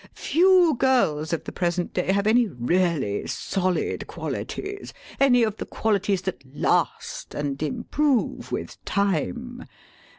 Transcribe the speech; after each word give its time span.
Few 0.15 0.73
girls 0.79 1.31
of 1.31 1.43
the 1.43 1.51
present 1.51 1.93
day 1.93 2.11
have 2.11 2.25
any 2.25 2.47
really 2.47 3.27
solid 3.27 4.07
qualities, 4.07 4.95
any 5.19 5.43
of 5.43 5.57
the 5.57 5.65
qualities 5.67 6.23
that 6.23 6.43
last, 6.55 7.35
and 7.35 7.61
improve 7.61 8.51
with 8.51 8.83
time. 8.83 9.63